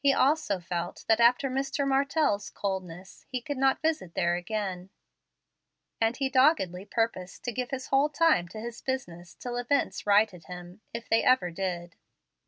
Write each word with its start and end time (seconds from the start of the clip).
He 0.00 0.12
also 0.12 0.58
felt 0.58 1.04
that 1.06 1.20
after 1.20 1.48
Mr. 1.48 1.86
Martell's 1.86 2.50
coldness 2.50 3.24
he 3.28 3.40
could 3.40 3.56
not 3.56 3.80
visit 3.80 4.14
there 4.16 4.34
again, 4.34 4.90
and 6.00 6.16
he 6.16 6.28
doggedly 6.28 6.84
purposed 6.84 7.44
to 7.44 7.52
give 7.52 7.70
his 7.70 7.86
whole 7.86 8.08
time 8.08 8.48
to 8.48 8.58
his 8.58 8.82
business 8.82 9.32
till 9.32 9.56
events 9.56 10.08
righted 10.08 10.46
him, 10.46 10.80
if 10.92 11.08
they 11.08 11.22
ever 11.22 11.52
did. 11.52 11.94